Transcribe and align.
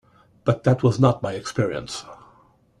But 0.45 0.63
that 0.63 0.81
was 0.81 0.99
not 0.99 1.21
my 1.21 1.33
experience. 1.33 2.05